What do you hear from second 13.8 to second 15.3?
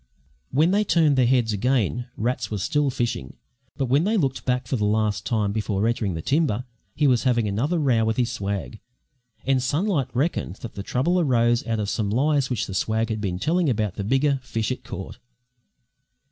the bigger fish it caught.